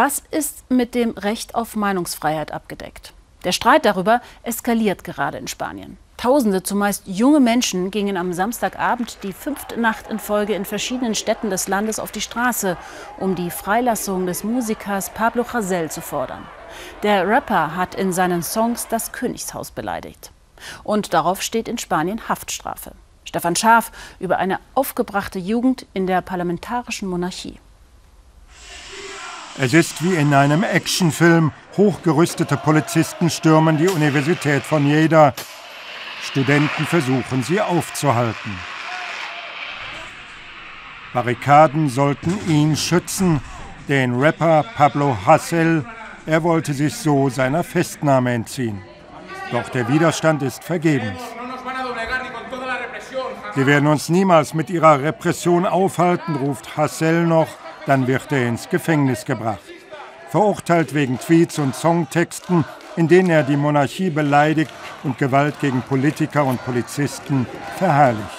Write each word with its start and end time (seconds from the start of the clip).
Was 0.00 0.22
ist 0.30 0.70
mit 0.70 0.94
dem 0.94 1.10
Recht 1.10 1.56
auf 1.56 1.74
Meinungsfreiheit 1.74 2.52
abgedeckt? 2.52 3.14
Der 3.42 3.50
Streit 3.50 3.84
darüber 3.84 4.20
eskaliert 4.44 5.02
gerade 5.02 5.38
in 5.38 5.48
Spanien. 5.48 5.96
Tausende, 6.16 6.62
zumeist 6.62 7.02
junge 7.08 7.40
Menschen, 7.40 7.90
gingen 7.90 8.16
am 8.16 8.32
Samstagabend 8.32 9.18
die 9.24 9.32
fünfte 9.32 9.76
Nacht 9.80 10.06
in 10.06 10.20
Folge 10.20 10.54
in 10.54 10.64
verschiedenen 10.64 11.16
Städten 11.16 11.50
des 11.50 11.66
Landes 11.66 11.98
auf 11.98 12.12
die 12.12 12.20
Straße, 12.20 12.76
um 13.18 13.34
die 13.34 13.50
Freilassung 13.50 14.26
des 14.26 14.44
Musikers 14.44 15.10
Pablo 15.10 15.42
Chasel 15.42 15.90
zu 15.90 16.00
fordern. 16.00 16.46
Der 17.02 17.26
Rapper 17.26 17.74
hat 17.74 17.96
in 17.96 18.12
seinen 18.12 18.44
Songs 18.44 18.86
das 18.86 19.10
Königshaus 19.10 19.72
beleidigt. 19.72 20.30
Und 20.84 21.12
darauf 21.12 21.42
steht 21.42 21.66
in 21.66 21.76
Spanien 21.78 22.28
Haftstrafe. 22.28 22.92
Stefan 23.24 23.56
Schaaf 23.56 23.90
über 24.20 24.38
eine 24.38 24.60
aufgebrachte 24.76 25.40
Jugend 25.40 25.86
in 25.92 26.06
der 26.06 26.22
parlamentarischen 26.22 27.08
Monarchie. 27.08 27.58
Es 29.60 29.74
ist 29.74 30.04
wie 30.04 30.14
in 30.14 30.32
einem 30.34 30.62
Actionfilm. 30.62 31.50
Hochgerüstete 31.76 32.56
Polizisten 32.56 33.28
stürmen 33.28 33.76
die 33.76 33.88
Universität 33.88 34.62
von 34.62 34.86
Jeda. 34.86 35.34
Studenten 36.22 36.86
versuchen 36.86 37.42
sie 37.42 37.60
aufzuhalten. 37.60 38.56
Barrikaden 41.12 41.88
sollten 41.88 42.38
ihn 42.48 42.76
schützen, 42.76 43.40
den 43.88 44.20
Rapper 44.20 44.64
Pablo 44.76 45.16
Hassel. 45.26 45.84
Er 46.24 46.44
wollte 46.44 46.72
sich 46.72 46.94
so 46.94 47.28
seiner 47.28 47.64
Festnahme 47.64 48.34
entziehen. 48.34 48.80
Doch 49.50 49.68
der 49.70 49.88
Widerstand 49.88 50.44
ist 50.44 50.62
vergebens. 50.62 51.20
Sie 53.56 53.66
werden 53.66 53.88
uns 53.88 54.08
niemals 54.08 54.54
mit 54.54 54.70
ihrer 54.70 55.02
Repression 55.02 55.66
aufhalten, 55.66 56.36
ruft 56.36 56.76
Hassel 56.76 57.26
noch, 57.26 57.48
dann 57.88 58.06
wird 58.06 58.30
er 58.32 58.46
ins 58.46 58.68
Gefängnis 58.68 59.24
gebracht. 59.24 59.62
Verurteilt 60.28 60.92
wegen 60.92 61.18
Tweets 61.18 61.58
und 61.58 61.74
Songtexten, 61.74 62.66
in 62.96 63.08
denen 63.08 63.30
er 63.30 63.42
die 63.42 63.56
Monarchie 63.56 64.10
beleidigt 64.10 64.70
und 65.04 65.16
Gewalt 65.16 65.58
gegen 65.58 65.80
Politiker 65.80 66.44
und 66.44 66.62
Polizisten 66.66 67.46
verherrlicht. 67.78 68.37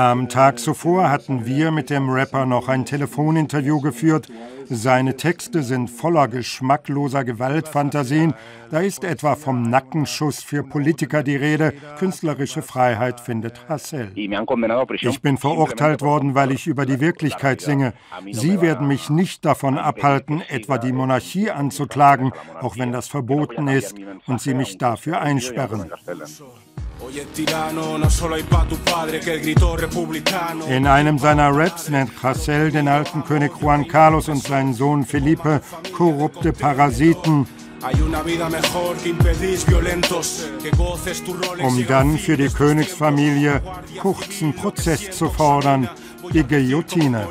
Am 0.00 0.30
Tag 0.30 0.58
zuvor 0.58 1.10
hatten 1.10 1.44
wir 1.44 1.70
mit 1.70 1.90
dem 1.90 2.08
Rapper 2.08 2.46
noch 2.46 2.68
ein 2.68 2.86
Telefoninterview 2.86 3.82
geführt. 3.82 4.28
Seine 4.64 5.14
Texte 5.18 5.62
sind 5.62 5.90
voller 5.90 6.26
geschmackloser 6.26 7.22
Gewaltfantasien. 7.22 8.32
Da 8.70 8.80
ist 8.80 9.04
etwa 9.04 9.34
vom 9.34 9.68
Nackenschuss 9.68 10.42
für 10.42 10.62
Politiker 10.62 11.22
die 11.22 11.36
Rede. 11.36 11.74
Künstlerische 11.98 12.62
Freiheit 12.62 13.20
findet 13.20 13.68
Hassel. 13.68 14.10
Ich 14.14 15.20
bin 15.20 15.36
verurteilt 15.36 16.00
worden, 16.00 16.34
weil 16.34 16.52
ich 16.52 16.66
über 16.66 16.86
die 16.86 17.00
Wirklichkeit 17.00 17.60
singe. 17.60 17.92
Sie 18.30 18.62
werden 18.62 18.88
mich 18.88 19.10
nicht 19.10 19.44
davon 19.44 19.76
abhalten, 19.76 20.40
etwa 20.48 20.78
die 20.78 20.92
Monarchie 20.92 21.50
anzuklagen, 21.50 22.32
auch 22.62 22.78
wenn 22.78 22.90
das 22.90 23.08
verboten 23.08 23.68
ist 23.68 23.96
und 24.26 24.40
sie 24.40 24.54
mich 24.54 24.78
dafür 24.78 25.20
einsperren. 25.20 25.90
In 30.68 30.86
einem 30.86 31.18
seiner 31.18 31.56
Raps 31.56 31.88
nennt 31.88 32.10
Hassel 32.22 32.70
den 32.70 32.88
alten 32.88 33.24
König 33.24 33.52
Juan 33.60 33.88
Carlos 33.88 34.28
und 34.28 34.42
seinen 34.42 34.74
Sohn 34.74 35.04
Felipe 35.04 35.60
korrupte 35.96 36.52
Parasiten, 36.52 37.46
um 41.62 41.86
dann 41.86 42.18
für 42.18 42.36
die 42.36 42.48
Königsfamilie 42.48 43.62
kurzen 43.98 44.54
Prozess 44.54 45.10
zu 45.10 45.30
fordern, 45.30 45.88
die 46.32 46.44
Guillotine. 46.44 47.26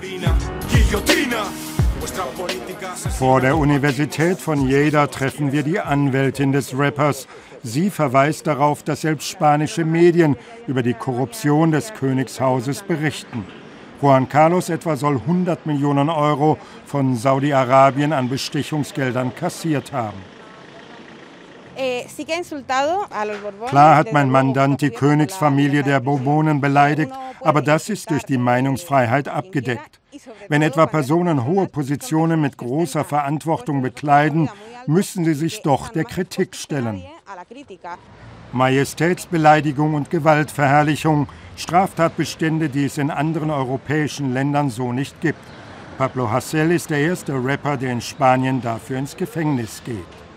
Vor 3.18 3.42
der 3.42 3.58
Universität 3.58 4.40
von 4.40 4.68
Lleida 4.68 5.08
treffen 5.08 5.52
wir 5.52 5.64
die 5.64 5.80
Anwältin 5.80 6.52
des 6.52 6.78
Rappers, 6.78 7.28
Sie 7.62 7.90
verweist 7.90 8.48
darauf, 8.48 8.84
dass 8.84 9.02
selbst 9.02 9.28
spanische 9.28 9.84
Medien 9.84 10.38
über 10.68 10.82
die 10.82 10.94
Korruption 10.94 11.72
des 11.72 11.94
Königshauses 11.94 12.84
berichten. 12.84 13.46
Juan 14.02 14.30
Carlos 14.30 14.70
etwa 14.70 14.96
soll 14.96 15.18
100 15.18 15.66
Millionen 15.66 16.10
Euro 16.10 16.58
von 16.86 17.18
Saudi-Arabien 17.18 18.14
an 18.14 18.30
Bestechungsgeldern 18.30 19.36
kassiert 19.36 19.92
haben. 19.92 20.39
Eh, 21.82 22.06
Klar 23.68 23.96
hat 23.96 24.12
mein 24.12 24.30
Mandant 24.30 24.82
die 24.82 24.90
Königsfamilie 24.90 25.82
der 25.82 26.02
Bourbonen 26.02 26.60
beleidigt, 26.60 27.14
aber 27.40 27.62
das 27.62 27.88
ist 27.88 28.10
durch 28.12 28.24
die 28.24 28.38
Meinungsfreiheit 28.38 29.30
abgedeckt. 29.30 30.02
Wenn 30.50 30.62
etwa 30.62 30.88
Personen 30.88 31.46
hohe 31.46 31.68
Positionen 31.68 32.42
mit 32.42 32.58
großer 32.58 33.06
Verantwortung 33.06 33.82
bekleiden, 33.82 34.50
müssen 34.88 35.24
sie 35.24 35.34
sich 35.34 35.62
doch 35.62 35.88
der 35.88 36.04
Kritik 36.04 36.54
stellen. 36.54 37.02
Majestätsbeleidigung 38.52 39.94
und 39.94 40.10
Gewaltverherrlichung, 40.10 41.30
Straftatbestände, 41.56 42.68
die 42.68 42.86
es 42.86 42.98
in 42.98 43.10
anderen 43.10 43.52
europäischen 43.52 44.34
Ländern 44.34 44.70
so 44.70 44.92
nicht 44.92 45.22
gibt. 45.22 45.40
Pablo 45.98 46.30
Hassel 46.30 46.72
ist 46.72 46.90
der 46.90 47.00
erste 47.00 47.34
Rapper, 47.42 47.78
der 47.78 47.94
in 47.94 48.02
Spanien 48.02 48.62
dafür 48.62 48.98
ins 48.98 49.16
Gefängnis 49.16 49.82
geht. 49.86 50.29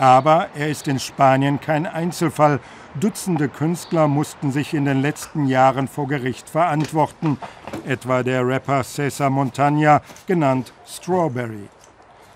Aber 0.00 0.48
er 0.54 0.70
ist 0.70 0.88
in 0.88 0.98
Spanien 0.98 1.60
kein 1.60 1.86
Einzelfall. 1.86 2.60
Dutzende 2.98 3.50
Künstler 3.50 4.08
mussten 4.08 4.50
sich 4.50 4.72
in 4.72 4.86
den 4.86 5.02
letzten 5.02 5.46
Jahren 5.46 5.88
vor 5.88 6.08
Gericht 6.08 6.48
verantworten, 6.48 7.36
etwa 7.86 8.22
der 8.22 8.46
Rapper 8.46 8.82
Cesar 8.82 9.28
Montaña, 9.28 10.00
genannt 10.26 10.72
Strawberry. 10.86 11.68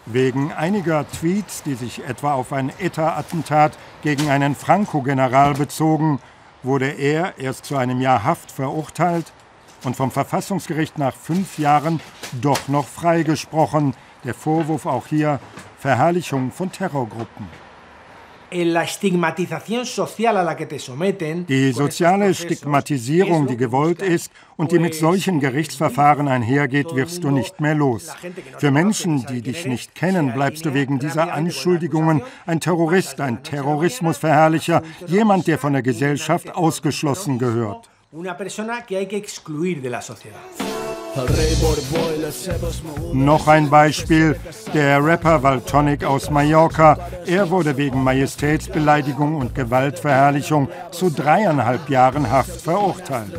Wegen 0.04 0.52
einiger 0.52 1.06
Tweets, 1.08 1.62
die 1.62 1.72
sich 1.72 2.06
etwa 2.06 2.34
auf 2.34 2.52
ein 2.52 2.70
ETA-Attentat 2.78 3.78
gegen 4.02 4.28
einen 4.28 4.54
Franco-General 4.54 5.54
bezogen, 5.54 6.20
wurde 6.62 6.91
er 6.91 7.38
erst 7.38 7.64
zu 7.64 7.78
einem 7.78 8.02
Jahr 8.02 8.25
Haft 8.25 8.50
verurteilt 8.50 9.32
und 9.84 9.96
vom 9.96 10.10
Verfassungsgericht 10.10 10.98
nach 10.98 11.14
fünf 11.14 11.58
Jahren 11.58 12.00
doch 12.42 12.69
noch 12.69 12.86
freigesprochen. 12.86 13.94
Der 14.24 14.34
Vorwurf 14.34 14.86
auch 14.86 15.06
hier 15.06 15.38
Verherrlichung 15.78 16.50
von 16.50 16.72
Terrorgruppen. 16.72 17.46
Die 21.48 21.72
soziale 21.72 22.34
Stigmatisierung, 22.34 23.46
die 23.48 23.56
gewollt 23.56 24.00
ist 24.00 24.30
und 24.56 24.70
die 24.70 24.78
mit 24.78 24.94
solchen 24.94 25.40
Gerichtsverfahren 25.40 26.28
einhergeht, 26.28 26.94
wirst 26.94 27.24
du 27.24 27.30
nicht 27.32 27.60
mehr 27.60 27.74
los. 27.74 28.14
Für 28.58 28.70
Menschen, 28.70 29.26
die 29.26 29.42
dich 29.42 29.66
nicht 29.66 29.96
kennen, 29.96 30.32
bleibst 30.32 30.64
du 30.64 30.72
wegen 30.72 31.00
dieser 31.00 31.32
Anschuldigungen 31.32 32.22
ein 32.46 32.60
Terrorist, 32.60 33.20
ein 33.20 33.42
Terrorismusverherrlicher, 33.42 34.82
jemand, 35.06 35.48
der 35.48 35.58
von 35.58 35.72
der 35.72 35.82
Gesellschaft 35.82 36.54
ausgeschlossen 36.54 37.38
gehört. 37.38 37.90
Una 38.12 38.34
persona 38.34 38.82
que 38.82 38.96
hay 38.96 39.08
que 39.08 39.16
excluir 39.16 39.82
de 39.82 39.90
la 39.90 40.00
sociedad. 40.00 40.38
Noch 43.12 43.47
ein 43.47 43.70
Beispiel, 43.70 44.36
der 44.72 45.04
Rapper 45.04 45.42
Valtonic 45.42 46.04
aus 46.04 46.30
Mallorca. 46.30 46.98
Er 47.26 47.50
wurde 47.50 47.76
wegen 47.76 48.02
Majestätsbeleidigung 48.02 49.36
und 49.36 49.54
Gewaltverherrlichung 49.54 50.69
zu 50.91 51.10
dreieinhalb 51.10 51.88
Jahren 51.88 52.30
Haft 52.30 52.60
verurteilt. 52.60 53.32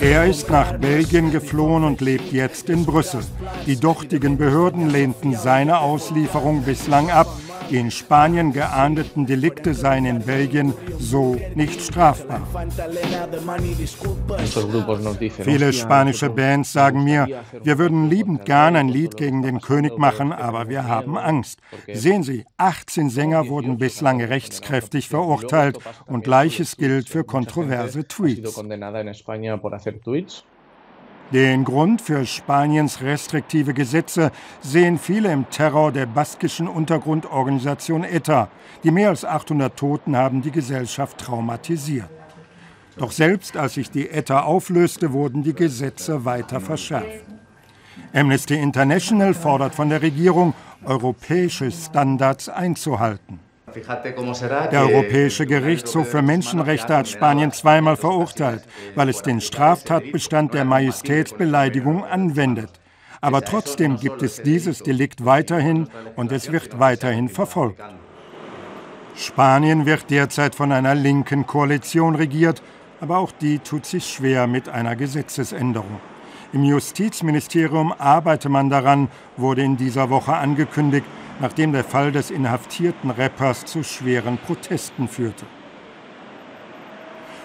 Er 0.00 0.26
ist 0.26 0.50
nach 0.50 0.72
Belgien 0.78 1.32
geflohen 1.32 1.84
und 1.84 2.00
lebt 2.00 2.32
jetzt 2.32 2.68
in 2.70 2.86
Brüssel. 2.86 3.20
Die 3.66 3.78
dortigen 3.78 4.38
Behörden 4.38 4.90
lehnten 4.90 5.34
seine 5.34 5.80
Auslieferung 5.80 6.62
bislang 6.62 7.10
ab. 7.10 7.28
Die 7.68 7.76
in 7.76 7.90
Spanien 7.90 8.52
geahndeten 8.52 9.26
Delikte 9.26 9.74
seien 9.74 10.04
in 10.04 10.22
Belgien 10.22 10.74
so 10.98 11.36
nicht 11.54 11.80
strafbar. 11.80 12.46
Viele 15.42 15.72
spanische 15.72 16.30
Bands 16.30 16.72
sagen 16.72 17.04
mir, 17.04 17.28
wir 17.62 17.78
würden 17.78 18.08
liebend 18.08 18.44
gern 18.44 18.76
ein 18.76 18.88
Lied 18.88 19.16
gegen 19.16 19.42
den 19.42 19.60
König 19.60 19.98
machen, 19.98 20.32
aber 20.32 20.68
wir 20.68 20.84
haben 20.86 21.18
Angst. 21.18 21.60
Sehen 21.92 22.22
Sie, 22.22 22.44
18 22.56 23.10
Sänger 23.10 23.48
wurden 23.48 23.78
bislang 23.78 24.20
rechtskräftig 24.20 25.08
verurteilt 25.08 25.78
und 26.06 26.24
gleiches 26.24 26.76
gilt 26.76 27.08
für 27.08 27.24
kontroverse 27.24 28.06
Tweets. 28.06 28.60
Den 31.32 31.64
Grund 31.64 32.02
für 32.02 32.26
Spaniens 32.26 33.02
restriktive 33.02 33.72
Gesetze 33.72 34.32
sehen 34.60 34.98
viele 34.98 35.30
im 35.30 35.48
Terror 35.48 35.92
der 35.92 36.06
baskischen 36.06 36.66
Untergrundorganisation 36.66 38.02
ETA. 38.02 38.48
Die 38.82 38.90
mehr 38.90 39.10
als 39.10 39.24
800 39.24 39.76
Toten 39.76 40.16
haben 40.16 40.42
die 40.42 40.50
Gesellschaft 40.50 41.18
traumatisiert. 41.18 42.10
Doch 42.96 43.12
selbst 43.12 43.56
als 43.56 43.74
sich 43.74 43.90
die 43.90 44.10
ETA 44.10 44.42
auflöste, 44.42 45.12
wurden 45.12 45.44
die 45.44 45.54
Gesetze 45.54 46.24
weiter 46.24 46.60
verschärft. 46.60 47.24
Amnesty 48.12 48.54
International 48.54 49.32
fordert 49.32 49.76
von 49.76 49.88
der 49.88 50.02
Regierung, 50.02 50.52
europäische 50.84 51.70
Standards 51.70 52.48
einzuhalten. 52.48 53.38
Der 54.70 54.86
Europäische 54.86 55.46
Gerichtshof 55.46 56.08
für 56.08 56.22
Menschenrechte 56.22 56.96
hat 56.96 57.08
Spanien 57.08 57.52
zweimal 57.52 57.96
verurteilt, 57.96 58.64
weil 58.94 59.08
es 59.08 59.22
den 59.22 59.40
Straftatbestand 59.40 60.54
der 60.54 60.64
Majestätsbeleidigung 60.64 62.04
anwendet. 62.04 62.70
Aber 63.20 63.42
trotzdem 63.42 63.98
gibt 63.98 64.22
es 64.22 64.42
dieses 64.42 64.78
Delikt 64.78 65.24
weiterhin 65.24 65.88
und 66.16 66.32
es 66.32 66.50
wird 66.50 66.78
weiterhin 66.78 67.28
verfolgt. 67.28 67.82
Spanien 69.14 69.84
wird 69.84 70.10
derzeit 70.10 70.54
von 70.54 70.72
einer 70.72 70.94
linken 70.94 71.46
Koalition 71.46 72.14
regiert, 72.14 72.62
aber 73.00 73.18
auch 73.18 73.32
die 73.32 73.58
tut 73.58 73.84
sich 73.84 74.06
schwer 74.06 74.46
mit 74.46 74.68
einer 74.68 74.96
Gesetzesänderung. 74.96 76.00
Im 76.52 76.64
Justizministerium 76.64 77.92
arbeite 77.96 78.48
man 78.48 78.70
daran, 78.70 79.08
wurde 79.36 79.62
in 79.62 79.76
dieser 79.76 80.10
Woche 80.10 80.34
angekündigt, 80.34 81.06
nachdem 81.40 81.72
der 81.72 81.84
Fall 81.84 82.12
des 82.12 82.30
inhaftierten 82.30 83.10
Rappers 83.10 83.64
zu 83.64 83.82
schweren 83.82 84.38
Protesten 84.38 85.08
führte. 85.08 85.46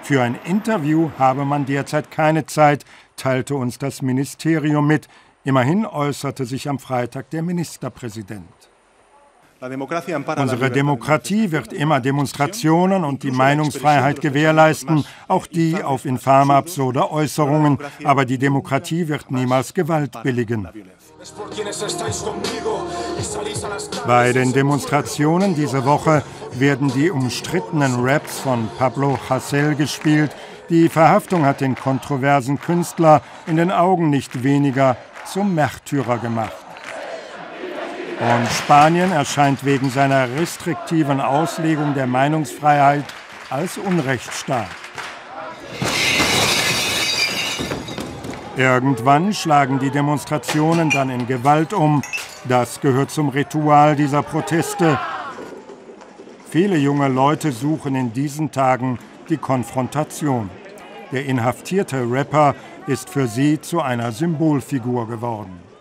Für 0.04 0.22
ein 0.22 0.38
Interview 0.46 1.10
habe 1.18 1.46
man 1.46 1.66
derzeit 1.66 2.12
keine 2.12 2.46
Zeit, 2.46 2.86
teilte 3.16 3.56
uns 3.56 3.80
das 3.80 4.04
Ministerium 4.04 4.86
mit. 4.86 5.08
Immerhin 5.44 5.86
äußerte 5.86 6.46
sich 6.46 6.70
am 6.70 6.78
Freitag 6.78 7.32
der 7.32 7.42
Ministerpräsident. 7.42 8.75
Unsere 9.62 10.70
Demokratie 10.70 11.52
wird 11.52 11.72
immer 11.72 12.02
Demonstrationen 12.02 13.06
und 13.06 13.24
die 13.24 13.32
Meinungsfreiheit 13.32 14.20
gewährleisten, 14.20 15.06
auch 15.28 15.48
die 15.48 15.82
auf 15.82 16.06
infame, 16.06 16.54
absurde 16.54 17.10
Äußerungen. 17.10 17.78
Aber 18.04 18.26
die 18.26 18.38
Demokratie 18.38 19.08
wird 19.08 19.32
niemals 19.32 19.74
Gewalt 19.74 20.12
billigen. 20.24 20.68
Bei 24.06 24.34
den 24.34 24.54
Demonstrationen 24.54 25.56
diese 25.56 25.86
Woche 25.86 26.22
werden 26.54 26.92
die 26.94 27.10
umstrittenen 27.10 28.06
Raps 28.06 28.40
von 28.40 28.70
Pablo 28.78 29.18
Hasél 29.30 29.76
gespielt. 29.76 30.32
Die 30.70 30.90
Verhaftung 30.90 31.46
hat 31.46 31.62
den 31.62 31.76
kontroversen 31.76 32.60
Künstler 32.60 33.22
in 33.48 33.56
den 33.56 33.72
Augen 33.72 34.10
nicht 34.10 34.44
weniger 34.44 34.98
zum 35.26 35.56
Märtyrer 35.56 36.18
gemacht. 36.18 36.65
Und 38.26 38.48
Spanien 38.50 39.12
erscheint 39.12 39.64
wegen 39.64 39.92
seiner 39.92 40.28
restriktiven 40.36 41.22
Auslegung 41.22 41.94
der 41.94 42.08
Meinungsfreiheit 42.08 43.06
als 43.52 43.78
Unrechtsstaat. 43.78 44.66
Irgendwann 48.58 49.32
schlagen 49.32 49.78
die 49.78 49.92
Demonstrationen 49.92 50.90
dann 50.90 51.12
in 51.12 51.28
Gewalt 51.28 51.72
um. 51.72 52.02
Das 52.46 52.82
gehört 52.82 53.12
zum 53.12 53.30
Ritual 53.30 53.96
dieser 53.96 54.24
Proteste. 54.24 54.98
Viele 56.50 56.78
junge 56.78 57.10
Leute 57.10 57.52
suchen 57.52 57.94
in 57.94 58.12
diesen 58.12 58.52
Tagen 58.52 58.98
die 59.30 59.38
Konfrontation. 59.38 60.50
Der 61.12 61.28
inhaftierte 61.28 62.10
Rapper 62.10 62.56
ist 62.88 63.08
für 63.08 63.28
sie 63.28 63.62
zu 63.62 63.82
einer 63.82 64.12
Symbolfigur 64.12 65.08
geworden. 65.08 65.75